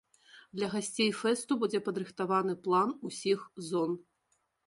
[0.59, 3.91] Для гасцей фэсту будзе падрыхтаваны план усіх зон.